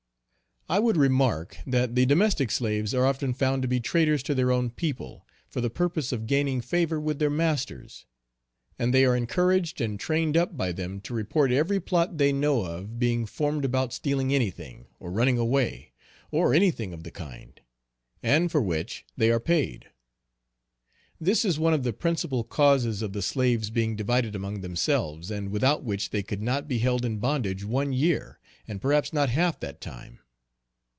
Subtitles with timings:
[0.69, 4.53] I would remark that the domestic slaves are often found to be traitors to their
[4.53, 8.05] own people, for the purpose of gaining favor with their masters;
[8.79, 12.63] and they are encouraged and trained up by them to report every plot they know
[12.63, 15.91] of being formed about stealing any thing, or running away,
[16.31, 17.59] or any thing of the kind;
[18.23, 19.87] and for which they are paid.
[21.19, 25.49] This is one of the principal causes of the slaves being divided among themselves, and
[25.51, 28.39] without which they could not be held in bondage one year,
[28.69, 30.19] and perhaps not half that time.